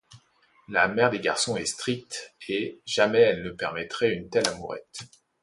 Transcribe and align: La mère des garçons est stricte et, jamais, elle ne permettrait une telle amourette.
La 0.67 0.87
mère 0.87 1.11
des 1.11 1.19
garçons 1.19 1.57
est 1.57 1.67
stricte 1.67 2.33
et, 2.49 2.81
jamais, 2.87 3.21
elle 3.21 3.43
ne 3.43 3.51
permettrait 3.51 4.15
une 4.15 4.31
telle 4.31 4.47
amourette. 4.49 5.01